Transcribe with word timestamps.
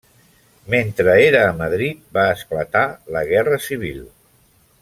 Mentre 0.73 1.13
era 1.25 1.43
a 1.49 1.53
Madrid 1.59 2.01
va 2.19 2.25
esclatar 2.39 2.85
la 3.17 3.25
Guerra 3.33 3.63
Civil. 3.71 4.05